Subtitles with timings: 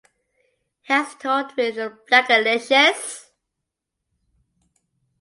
[0.81, 1.75] He has toured with
[2.07, 3.27] Blackalicious.